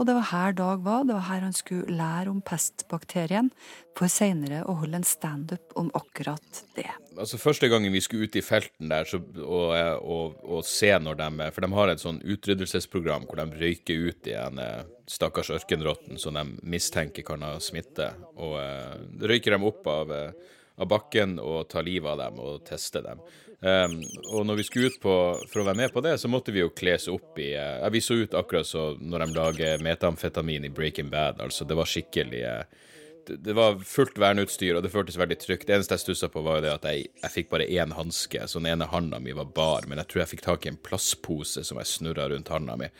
[0.00, 3.50] Og det var her Dag var, det var her han skulle lære om pestbakterien,
[3.94, 6.88] for seinere å holde en standup om akkurat det.
[7.12, 11.20] Altså Første gangen vi skulle ut i felten der så, og, og, og, se når
[11.20, 16.18] de For de har et sånn utryddelsesprogram hvor de røyker ut igjen eh, stakkars ørkenrotten
[16.18, 18.08] som de mistenker kan ha smitte,
[18.40, 18.96] og uh,
[19.28, 23.22] røyker dem opp av uh, av bakken og ta livet av dem og teste dem.
[23.62, 24.00] Um,
[24.34, 25.16] og når vi skulle ut på,
[25.46, 28.00] for å være med på det, så måtte vi jo kles opp i uh, Vi
[28.02, 31.38] så ut akkurat så når de lager metamfetamin i Breaking Bad.
[31.44, 32.88] Altså, det var skikkelig uh,
[33.26, 35.68] det, det var fullt verneutstyr, og det føltes veldig trygt.
[35.68, 38.46] Det eneste jeg stussa på, var jo det at jeg, jeg fikk bare én hanske,
[38.50, 40.80] så den ene handa mi var bar, men jeg tror jeg fikk tak i en
[40.82, 42.90] plastpose som jeg snurra rundt handa mi.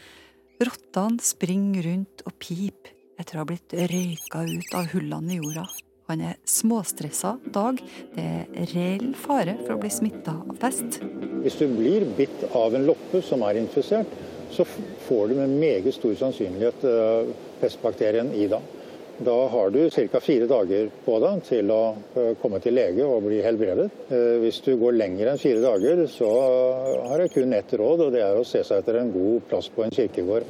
[0.62, 5.66] Rottene springer rundt og piper etter å ha blitt røyka ut av hullene i jorda.
[6.10, 7.78] Han er småstressa dag.
[8.16, 11.00] Det er reell fare for å bli smitta av pest.
[11.42, 14.10] Hvis du blir bitt av en loppe som er infisert,
[14.52, 14.66] så
[15.06, 18.78] får du med meget stor sannsynlighet eh, pestbakterien i deg.
[19.22, 20.20] Da har du ca.
[20.20, 21.80] fire dager på deg til å
[22.16, 23.88] eh, komme til lege og bli helbredet.
[24.10, 26.28] Eh, hvis du går lenger enn fire dager, så
[27.08, 29.70] har jeg kun ett råd, og det er å se seg etter en god plass
[29.72, 30.48] på en kirkegård.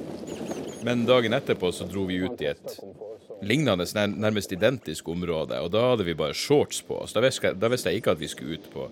[0.83, 2.79] Men dagen etterpå så dro vi ut i et
[3.43, 7.15] lignende, nærmest identisk område, og da hadde vi bare shorts på oss.
[7.17, 8.87] Da visste jeg, da visste jeg ikke at vi skulle ut på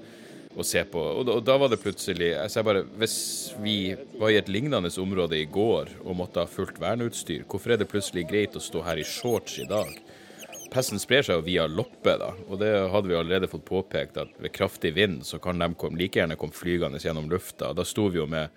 [0.56, 0.98] og se på.
[0.98, 4.48] Og da, og da var det plutselig jeg sa bare, Hvis vi var i et
[4.50, 8.62] lignende område i går og måtte ha fullt verneutstyr, hvorfor er det plutselig greit å
[8.62, 9.92] stå her i shorts i dag?
[10.70, 14.30] Pesten sprer seg jo via loppe, da, og det hadde vi allerede fått påpekt, at
[14.38, 17.72] ved kraftig vind så kan de like gjerne komme flygende gjennom lufta.
[17.74, 18.54] Da sto vi jo med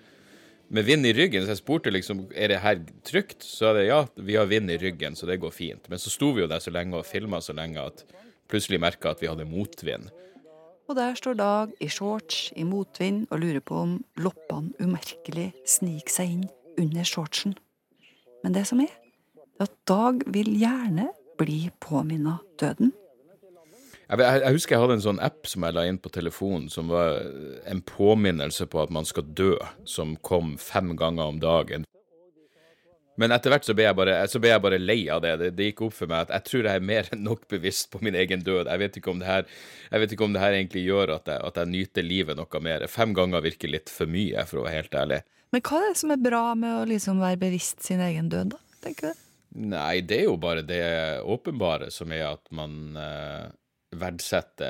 [0.70, 1.44] med vind i ryggen.
[1.46, 3.44] Så jeg spurte liksom er det her trygt.
[3.46, 5.90] Så er det ja, vi har vind i ryggen, så det går fint.
[5.90, 8.06] Men så sto vi jo der så lenge og filma så lenge at
[8.52, 10.10] plutselig merka at vi hadde motvind.
[10.90, 16.12] Og der står Dag i shorts i motvind og lurer på om loppene umerkelig sniker
[16.12, 17.56] seg inn under shortsen.
[18.44, 18.92] Men det som er,
[19.60, 21.08] er at Dag vil gjerne
[21.40, 22.92] bli påminna døden.
[24.10, 26.92] Jeg, jeg, husker jeg hadde en sånn app som jeg la inn på telefonen, som
[26.92, 27.22] var
[27.70, 29.56] en påminnelse på at man skal dø,
[29.88, 31.88] som kom fem ganger om dagen.
[33.22, 35.36] Men etter hvert så ble, bare, så ble jeg bare, lei av det.
[35.38, 35.50] det.
[35.58, 35.70] det.
[35.70, 38.18] gikk opp for meg at jeg tror jeg er mer enn nok bevisst på min
[38.18, 38.72] egen død.
[38.72, 39.46] Jeg vet ikke om det her,
[39.94, 42.88] om det her egentlig gjør at jeg, at jeg, nyter livet noe mer.
[42.90, 45.22] Fem ganger virker litt for mye, for å være helt ærlig.
[45.54, 48.56] Men hva er det som er bra med å liksom være bevisst sin egen død,
[48.56, 48.62] da?
[48.84, 49.26] tenker du?
[49.70, 50.82] Nei, det er jo bare det
[51.30, 53.52] åpenbare, som er at man eh,
[54.00, 54.70] verdsette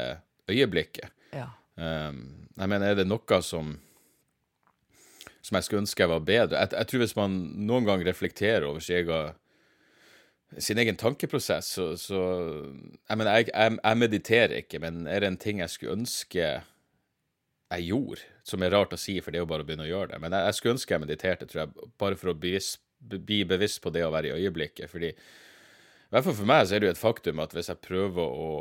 [0.51, 1.11] øyeblikket.
[1.33, 1.49] Ja.
[1.75, 3.75] Um, jeg mener, er det noe som
[5.43, 8.67] som jeg skulle ønske jeg var bedre Jeg, jeg tror hvis man noen gang reflekterer
[8.67, 9.33] over sin egen,
[10.55, 12.19] sin egen tankeprosess, så, så
[13.09, 16.51] Jeg mener, jeg, jeg, jeg, mediterer ikke, men er det en ting jeg skulle ønske
[17.73, 19.89] jeg gjorde, som er rart å si, for det er jo bare å begynne å
[19.89, 22.51] gjøre det, men jeg, jeg skulle ønske jeg mediterte, tror jeg, bare for å bli,
[23.15, 24.91] bli bevisst på det å være i øyeblikket.
[24.91, 27.81] fordi i hvert fall for meg så er det jo et faktum at hvis jeg
[27.81, 28.51] prøver å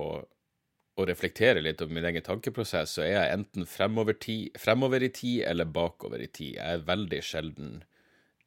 [0.95, 5.09] å reflektere litt over min egen tankeprosess, så er jeg enten fremover, ti, fremover, i
[5.15, 6.59] tid eller bakover i tid.
[6.59, 7.71] Jeg er veldig sjelden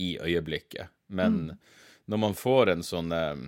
[0.01, 0.93] i øyeblikket.
[1.07, 1.55] Men mm.
[2.13, 3.45] når man får en sånn eh,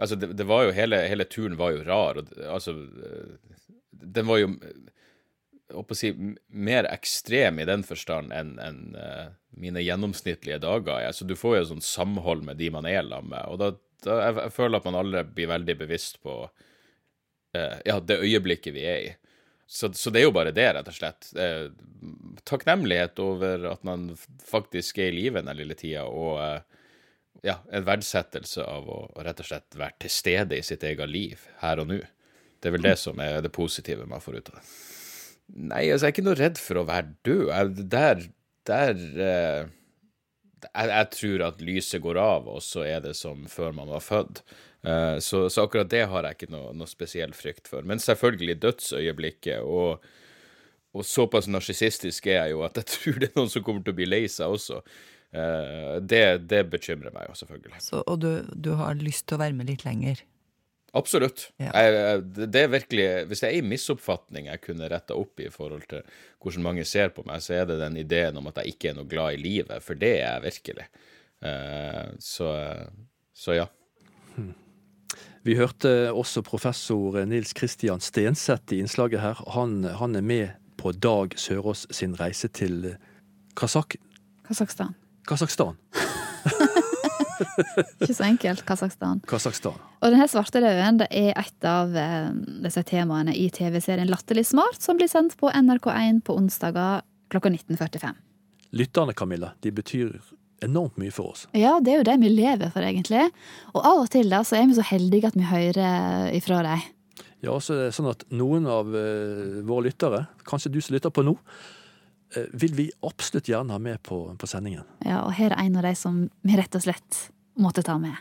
[0.00, 2.16] Altså, det, det, var jo hele, hele turen var jo rar.
[2.16, 2.72] Og, altså
[3.90, 4.46] Den var jo
[5.76, 6.14] å si,
[6.48, 9.26] mer ekstrem i den forstand enn en, uh,
[9.60, 13.28] mine gjennomsnittlige dager Altså, Så du får jo sånn samhold med de man er sammen
[13.34, 13.44] med.
[13.52, 13.68] Og da,
[14.06, 16.69] da jeg, jeg føler at man aldri blir veldig bevisst på Eh,
[17.52, 19.10] ja, det øyeblikket vi er i.
[19.70, 21.28] Så, så, det er jo bare det, rett og slett.
[21.38, 21.68] Eh,
[22.48, 24.08] takknemlighet over at man
[24.46, 26.80] faktisk er i live den lille tida, og eh,
[27.46, 31.46] ja, en verdsettelse av å, rett og slett være til stede i sitt eget liv
[31.62, 32.00] her og nå.
[32.60, 34.66] Det er vel det som er det positive man får ut av det.
[35.50, 37.46] Nei, altså, jeg er ikke noe redd for å være død.
[37.50, 38.26] Jeg, der
[38.68, 39.68] der eh,
[40.66, 44.04] jeg, jeg, tror at lyset går av, og så er det som før man var
[44.04, 44.42] født.
[44.82, 47.86] Eh, så, så, akkurat det har jeg ikke noe, noe spesiell frykt for.
[47.86, 50.04] Men selvfølgelig dødsøyeblikket, og,
[50.96, 53.94] og såpass narsissistisk er jeg jo at jeg tror det er noen som kommer til
[53.94, 54.82] å bli lei seg også.
[55.30, 57.84] Eh, det, det, bekymrer meg jo, selvfølgelig.
[57.84, 60.24] Så, og du, du, har lyst til å være med litt lenger?
[60.96, 61.44] Absolutt.
[61.62, 61.70] Ja.
[61.70, 65.84] Jeg, det er virkelig, Hvis det er en misoppfatning jeg kunne retta opp i forhold
[65.92, 66.02] til
[66.42, 68.96] hvordan mange ser på meg, så er det den ideen om at jeg ikke er
[68.98, 70.88] noe glad i livet, for det er jeg virkelig.
[71.46, 72.50] Eh, så,
[73.30, 73.68] så ja.
[74.34, 74.50] Hmm.
[75.42, 79.38] Vi hørte også professor Nils Kristian Stenseth i innslaget her.
[79.54, 82.96] Han, han er med på Dag Sørås sin reise til
[83.56, 83.96] Kasak...
[84.44, 84.92] Kasakhstan.
[85.28, 85.78] Kasakhstan.
[88.02, 88.66] Ikke så enkelt.
[88.68, 89.22] Kasakhstan.
[89.28, 89.78] Kasakhstan.
[90.00, 92.28] Og denne svartedauden det er et av eh,
[92.66, 97.00] disse temaene i TV-serien Latterlig smart, som blir sendt på NRK1 på onsdager
[97.32, 98.20] klokka 19.45.
[98.76, 100.18] Lytterne, Camilla, de betyr
[100.64, 101.46] enormt mye for oss.
[101.56, 103.26] Ja, det er jo det vi lever for, egentlig.
[103.74, 106.86] Og av og til da, så er vi så heldige at vi hører ifra dem.
[107.40, 111.12] Ja, så er det sånn at noen av uh, våre lyttere, kanskje du som lytter
[111.14, 111.32] på nå,
[112.36, 114.84] uh, vil vi absolutt gjerne ha med på, på sendingen.
[115.06, 117.22] Ja, og her er en av de som vi rett og slett
[117.60, 118.18] måtte ta med.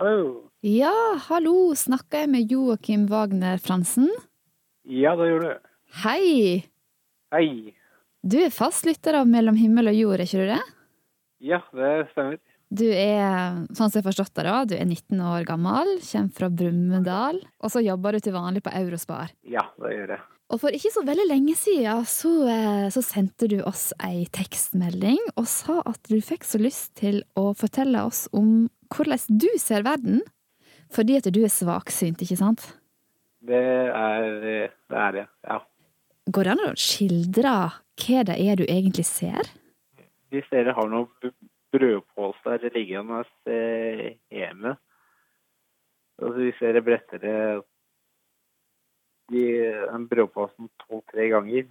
[0.00, 0.50] Hallo.
[0.64, 0.92] Ja,
[1.28, 4.08] hallo, snakker jeg med Joakim Wagner Fransen?
[4.88, 5.50] Ja, det gjør du.
[6.02, 6.26] Hei!
[7.30, 7.76] Hei.
[8.26, 10.62] Du er fastlytter av Mellom himmel og jord, er ikke du det?
[11.46, 12.40] Ja, det stemmer.
[12.70, 16.48] Du er, sånn som jeg forstått det, da, du er 19 år gammel, kommer fra
[16.50, 19.30] Brumunddal, og så jobber du til vanlig på Eurospar.
[19.46, 20.26] Ja, det gjør jeg.
[20.50, 25.22] Og for ikke så veldig lenge siden så, eh, så sendte du oss ei tekstmelding
[25.36, 29.86] og sa at du fikk så lyst til å fortelle oss om hvordan du ser
[29.86, 30.24] verden,
[30.90, 32.72] fordi at du er svaksynt, ikke sant?
[33.46, 35.62] Det er det, er ja.
[36.30, 37.54] Går det an å skildre
[38.00, 39.48] hva det er du egentlig ser?
[40.30, 41.32] Hvis dere har noen
[41.74, 44.76] brødpåser liggende eh, hjemme,
[46.20, 47.40] altså hvis dere bretter det
[49.30, 51.68] den brødposen to-tre ganger,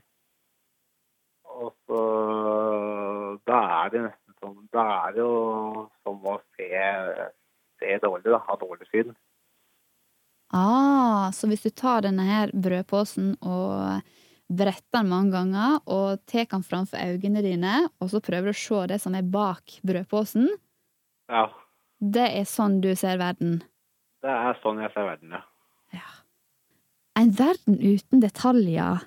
[1.60, 2.04] og så
[3.48, 6.70] Da er det nesten sånn Da er det jo som å se,
[7.82, 8.40] se dårlig, da.
[8.46, 9.12] Ha dårlig syn.
[10.56, 14.06] Ah, så hvis du tar denne her brødposen og
[14.50, 18.60] bretter den mange ganger, og tar den framfor øynene dine, og så prøver du å
[18.60, 20.48] se det som er bak brødposen,
[21.30, 21.50] Ja.
[22.02, 23.62] det er sånn du ser verden.
[24.22, 25.44] Det er sånn jeg ser verden, ja.
[25.94, 26.10] ja.
[27.16, 29.06] En verden uten detaljer.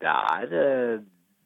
[0.00, 1.00] Det er eh,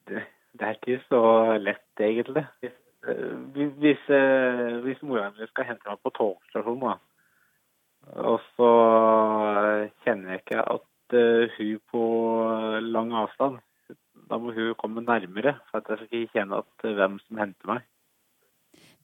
[0.06, 0.22] Det,
[0.62, 1.20] er ikke så
[1.58, 2.44] lett, egentlig.
[2.62, 2.74] Hvis,
[3.08, 3.34] eh,
[3.82, 6.96] hvis, eh, hvis mora mi skal hente meg på togstasjonen, da,
[8.22, 8.68] og så
[9.58, 10.93] eh, kjenner jeg ikke at eh,
[11.56, 12.02] hun på
[12.84, 13.60] lang avstand
[14.30, 17.40] Da må hun komme nærmere, for at jeg skal ikke kjenne at eh, hvem som
[17.42, 17.86] henter meg.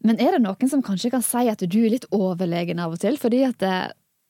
[0.00, 3.02] Men er det noen som kanskje kan si at du er litt overlegen av og
[3.02, 3.18] til?
[3.20, 3.78] Fordi at det,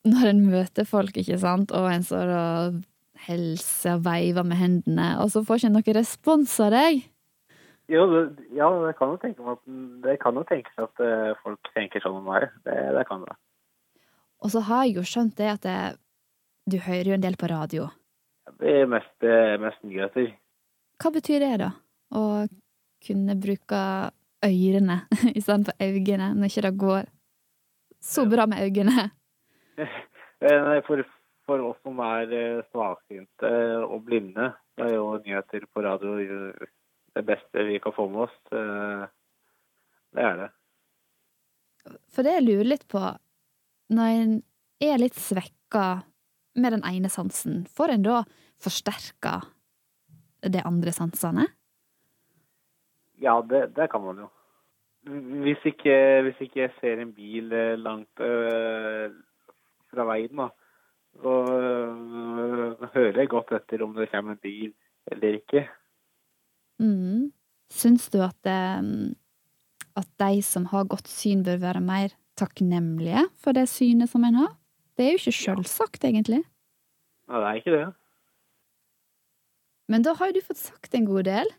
[0.03, 2.81] når en møter folk, ikke sant, og en står og
[3.27, 7.05] hilser og veiver med hendene, og så får ikke en noen respons av deg?
[7.91, 8.03] Jo,
[8.55, 12.03] ja, det kan jo tenke meg at det kan jo tenkes at eh, folk tenker
[12.03, 12.47] sånn om meg.
[12.67, 13.35] Det, det kan det.
[14.41, 15.79] Og så har jeg jo skjønt det at det,
[16.71, 17.89] du hører jo en del på radio.
[18.59, 20.33] Det er mest, eh, mest nyheter.
[21.01, 21.71] Hva betyr det, da?
[22.15, 22.23] Å
[23.05, 23.81] kunne bruke
[24.45, 24.97] ørene
[25.37, 27.09] istedenfor øynene, når ikke det går
[28.01, 29.09] så bra med øynene?
[30.41, 30.97] Eh, for,
[31.45, 33.49] for oss som er eh, svaksynte
[33.85, 36.15] og blinde, det er jo nyheter på radio
[37.13, 38.33] det beste vi kan få med oss.
[38.49, 40.47] Det er det.
[42.09, 43.03] For det jeg lurer litt på,
[43.93, 44.33] når en
[44.81, 45.85] er litt svekka
[46.55, 48.21] med den ene sansen, får en da
[48.61, 49.39] forsterka
[50.41, 51.47] de andre sansene?
[53.21, 54.29] Ja, det, det kan man jo.
[55.41, 55.93] Hvis ikke,
[56.25, 59.13] hvis ikke jeg ser en bil eh, langt øh,
[59.89, 60.49] fra veien, da,
[61.21, 64.73] så øh, hører jeg godt etter om det kommer en bil
[65.11, 65.65] eller ikke.
[66.81, 67.31] Mm.
[67.71, 69.15] Syns du at, det,
[69.97, 74.39] at de som har godt syn, bør være mer takknemlige for det synet som en
[74.41, 74.53] har?
[75.01, 76.43] Det er jo ikke sjølsagt, egentlig.
[77.25, 77.85] Nei, det er ikke det.
[79.89, 81.49] Men da har jo du fått sagt en god del.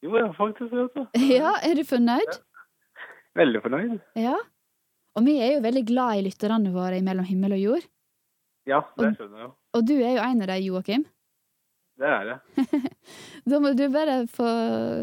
[0.00, 1.04] Jo, jeg har faktisk det.
[1.28, 2.40] Ja, er du fornøyd?
[3.36, 3.92] Veldig fornøyd.
[4.16, 4.38] Ja.
[5.18, 7.86] Og vi er jo veldig glad i lytterne våre i Mellom himmel og jord.
[8.70, 9.52] Ja, det skjønner jeg jo.
[9.76, 11.06] Og du er jo en av dem, Joakim.
[12.00, 12.80] Det er det.
[13.50, 14.50] Da må du bare få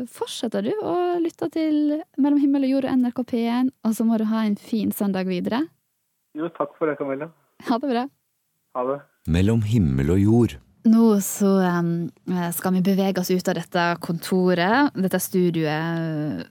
[0.10, 4.18] fortsette, du, å lytte til Mellom himmel og jord og NRK P1, og så må
[4.18, 5.68] du ha en fin søndag videre.
[6.34, 7.30] Jo, takk for det, Camilla.
[7.66, 8.06] Ha det bra.
[8.78, 9.00] Ha det.
[9.34, 10.58] Mellom himmel og jord.
[10.88, 12.08] Nå så um,
[12.56, 16.46] skal vi bevege oss ut av dette kontoret, dette studioet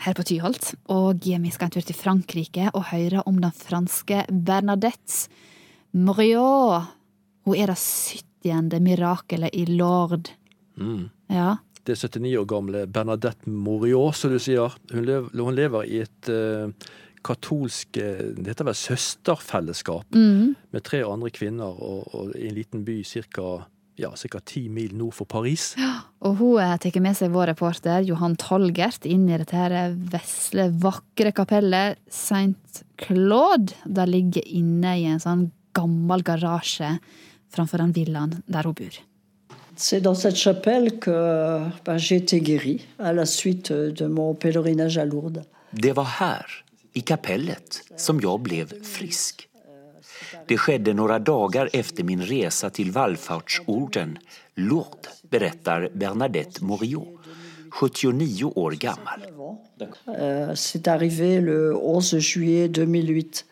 [0.00, 0.72] her på Tyholt.
[0.92, 5.30] Og vi skal en tur til Frankrike og høre om den franske Bernadette
[5.96, 6.90] Moriot.
[7.48, 8.80] Hun er det 70.
[8.84, 10.30] mirakelet i Lord.
[10.80, 11.08] Mm.
[11.32, 11.56] Ja.
[11.84, 14.76] Det er 79 år gamle Bernadette Moriot, som du sier.
[14.92, 16.90] Hun lever, hun lever i et eh,
[17.26, 20.54] katolsk eh, Det heter vel søsterfellesskap mm.
[20.72, 23.50] med tre andre kvinner og, og i en liten by ca.
[24.00, 25.74] Ja, cirka ti mil nord for Paris.
[26.24, 30.70] Og hun eh, tar med seg vår reporter Johan Tolgert inn i dette her vesle,
[30.80, 33.76] vakre kapellet Saint Claude.
[33.84, 36.96] Det ligger inne i en sånn gammel garasje
[37.52, 39.00] framfor den villaen der hun bor.
[39.76, 44.98] C'est dans cette chapelle que ben, j'ai été guérie à la suite de mon pèlerinage
[44.98, 45.42] à Lourdes.
[45.70, 46.46] Det var här,
[46.92, 49.48] i kapellet, som jag blev frisk.
[50.46, 54.18] Det skedde några dagar efter min resa till vallfartsorden
[54.54, 57.20] Lourdes, berättar Bernadette Moriot,
[57.70, 59.26] 79 år gammal.
[60.06, 63.44] Euh, C'est arrivé le 11 juillet 2008.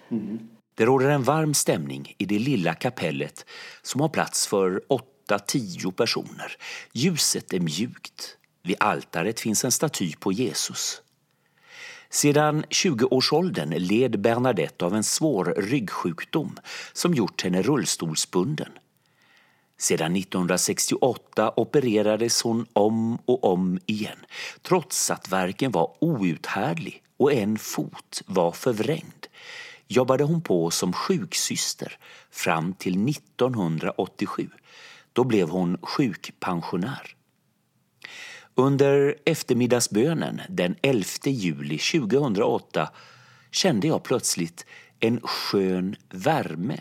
[0.75, 3.45] Det råder en varm stämning i det lilla kapellet
[3.83, 4.83] som har plats för
[5.29, 6.57] 8-10 personer.
[6.93, 8.37] Ljuset är mjukt.
[8.63, 11.03] Vid altaret finns en staty på Jesus.
[12.11, 16.57] Sedan 20-årsåldern led Bernadette av en svår ryggsjukdom
[16.93, 18.73] som gjort henne rullstolsbunden.
[19.79, 24.19] Sedan 1968 opererades hon om och om igen
[24.63, 29.27] trots att verken var outhärdlig och en fot var förvrängd
[29.89, 31.99] jobbade hon på som sjuksyster
[32.31, 34.49] fram till 1987.
[35.13, 37.18] Då blev hon sjukpensionär.
[38.61, 42.89] Under eftermiddagsbönen den 11 juli 2008
[43.51, 44.67] kände jag plötsligt
[45.01, 46.81] en skön värme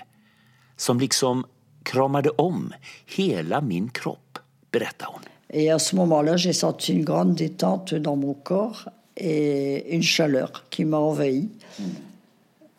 [0.78, 1.46] som liksom
[1.84, 2.74] kramade om
[3.06, 4.40] hela min kropp,
[4.72, 5.22] berättar hon.
[5.50, 10.64] Et à ce moment-là, j'ai senti une grande détente dans mon corps et une chaleur
[10.70, 11.50] qui m'a envahi.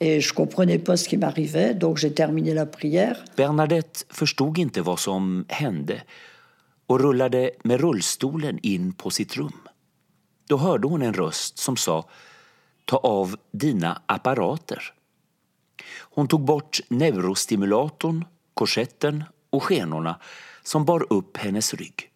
[0.01, 3.17] Et je comprenais pas ce qui m'arrivait, donc j'ai terminé la prière.
[3.37, 6.03] Bernadette förstod inte vad som hände
[6.89, 9.69] och rullade med rullstolen in på sitt rum.
[10.49, 12.09] Då hörde hon en röst som sa
[12.85, 14.93] Ta av dina apparater.
[15.99, 18.25] Hon tog bort neurostimulatorn,
[18.55, 20.21] korsetten och skenorna
[20.63, 22.11] som bar upp hennes rygg.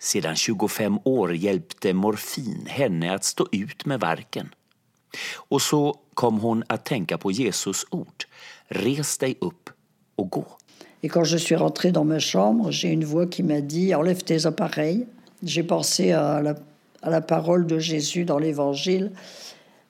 [0.00, 4.54] Sedan 25 år hjälpte morfin henne att stå ut med verken.
[5.36, 8.24] Och så kom hon att tänka på Jesus ord.
[8.68, 9.70] Res dig upp
[10.16, 10.59] och gå.
[11.02, 14.22] Et quand je suis rentrée dans ma chambre, j'ai une voix qui m'a dit Enlève
[14.22, 15.06] tes appareils.
[15.42, 16.42] J'ai pensé à
[17.02, 19.12] la, parole de Jésus dans l'Évangile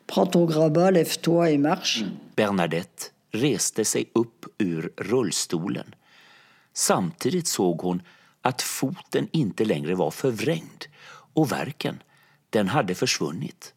[0.06, 2.04] Prends ton grabat, lève-toi et marche.
[2.36, 5.94] Bernadette reste sig upp ur rullstolen.
[6.72, 8.02] Samtidigt såg hon
[8.42, 10.84] att foten inte längre var förvrängd
[11.34, 12.02] och verken,
[12.50, 13.74] den hade försvunnit.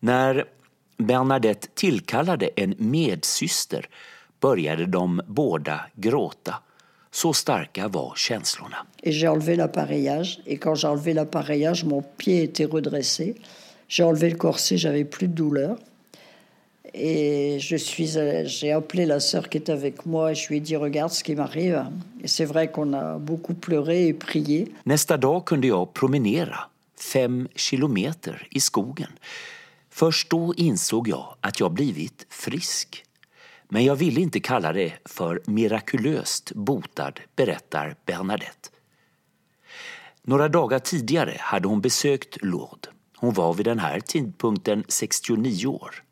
[0.00, 0.44] När
[0.96, 3.88] Bernadette tillkallade en medsyster
[4.42, 6.54] började de båda gråta.
[7.10, 8.86] Så starka var känslorna.
[9.02, 10.40] J'ai enlevé l'appareillage.
[10.46, 13.34] Et quand j'ai enlevé l'appareillage, mon pied était redressé.
[13.88, 15.76] J'ai enlevé le corset, j'avais plus de douleur.
[16.94, 18.06] Et je suis,
[18.46, 21.22] j'ai appelé la sœur qui était avec moi et je lui ai dit regarde ce
[21.24, 21.84] qui m'arrive.
[22.22, 24.72] Et c'est vrai qu'on a beaucoup pleuré et prié.
[24.84, 29.12] Nästa dag kunde jag promenera fem kilometer i skogen.
[29.90, 33.04] Först då insåg jag att jag blivit frisk.
[33.72, 38.68] Men jag ville inte kalla det för mirakulöst botad, berättar Bernadette.
[40.22, 42.92] Några dagar tidigare hade hon besökt Lourdes.
[43.16, 46.02] Hon var vid den här tidpunkten 69 år.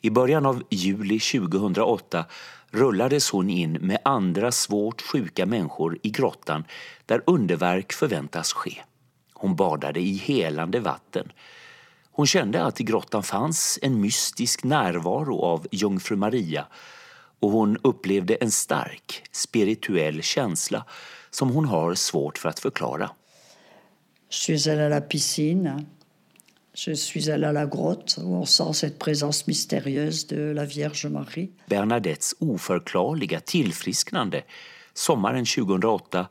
[0.00, 2.24] I början av juli 2008
[2.70, 6.64] rullades hon in med andra svårt sjuka människor i grottan
[7.06, 8.82] där underverk förväntas ske.
[9.32, 11.32] Hon badade i helande vatten.
[12.16, 16.66] Hon kände att i grottan fanns en mystisk närvaro av jungfru Maria
[17.40, 20.84] och hon upplevde en stark spirituell känsla
[21.30, 23.10] som hon har svårt för att förklara.
[24.30, 25.86] Je suis allée à la piscine.
[26.74, 31.06] Je suis allée à la grotte où on sent cette présence mystérieuse de la Vierge
[31.06, 31.48] Marie.
[31.66, 34.42] Bernadettes oförklarliga tillfrisknande
[34.94, 36.26] sommaren 2008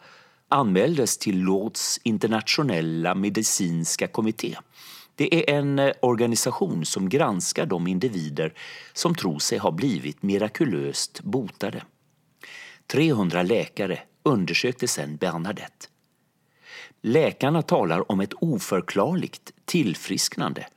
[0.49, 4.57] anmäldes till Lourdes internationella medicinska kommitté.
[5.15, 8.53] Det är en eh, organisation som granskar de individer
[8.93, 11.83] som tror sig ha blivit mirakulöst botade.
[12.87, 15.87] 300 läkare undersökte sedan Bernadette.
[17.01, 20.67] Läkarna talar om ett oförklarligt tillfrisknande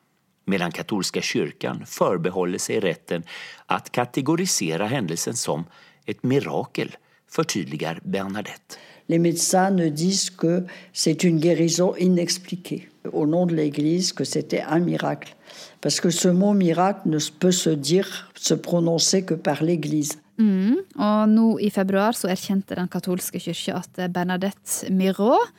[0.45, 3.23] medan katolska kyrkan förbehåller sig rätten
[3.67, 5.65] att kategorisera händelsen som
[6.07, 6.97] ett mirakel,
[7.31, 8.77] förtydligar Bernadette.
[9.07, 12.89] Les médecins ne disent que c'est une guérison inexpliquée.
[13.13, 15.35] Au nom de l'Église, que c'était un miracle.
[15.81, 20.19] Parce que ce mot miracle ne peut se dire, se prononcer que par l'Église.
[20.39, 20.77] Mm.
[20.95, 25.51] Og nå i februar så erkjente den katolske kirka at Bernadette Miraud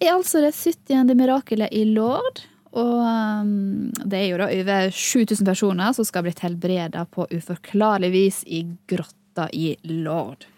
[0.00, 1.12] er altså det 70.
[1.16, 2.40] mirakelet i Lord.
[2.74, 7.28] Og um, det er jo da over 7000 personer som skal ha blitt helbreda på
[7.30, 10.48] uforklarlig vis i grotta i Lord.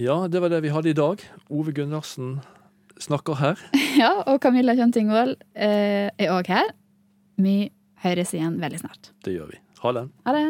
[0.00, 1.20] Ja, det var det vi hadde i dag.
[1.50, 2.38] Ove Gunnarsen
[3.00, 3.60] snakker her.
[4.00, 6.70] Ja, og Camilla Kjøntingvold eh, er òg her.
[7.40, 7.70] Vi
[8.04, 9.10] høres igjen veldig snart.
[9.26, 9.58] Det gjør vi.
[9.82, 10.04] Ha det.
[10.28, 10.44] Ha det.